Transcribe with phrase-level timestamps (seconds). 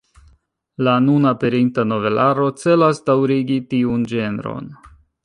[0.85, 4.73] La nun aperinta novelaro celas daŭrigi tiun ĝenron.